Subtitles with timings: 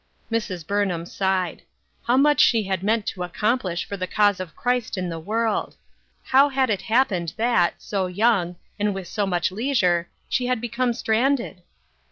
[0.31, 0.65] Mrs.
[0.65, 1.61] Burnham sighed.
[2.05, 5.75] How much she had meant to accomplish for the cause of Christ in the world!
[6.23, 10.93] How had it happened that, so young, and with so much leisure, she had become
[10.93, 11.61] stranded